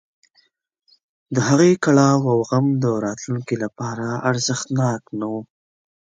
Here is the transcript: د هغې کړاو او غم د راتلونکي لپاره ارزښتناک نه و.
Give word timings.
د 1.35 1.37
هغې 1.49 1.71
کړاو 1.85 2.19
او 2.31 2.39
غم 2.49 2.65
د 2.83 2.85
راتلونکي 3.05 3.55
لپاره 3.63 4.05
ارزښتناک 4.29 5.01
نه 5.19 5.25
و. 5.31 5.33